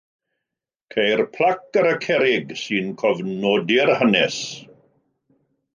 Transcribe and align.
Ceir 0.95 1.21
plac 1.35 1.79
ar 1.83 1.91
y 1.91 1.93
cerrig 2.07 2.57
sy'n 2.65 2.91
cofnodi'r 3.03 3.95
hanes. 4.03 4.45